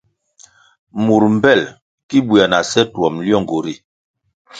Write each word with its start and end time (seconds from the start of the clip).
Mur 1.05 1.23
mpel 1.37 1.61
ki 2.07 2.17
bwea 2.27 2.45
na 2.51 2.59
seh 2.71 2.87
twom 2.93 3.13
lyongu 3.25 3.59
ri. 3.63 3.73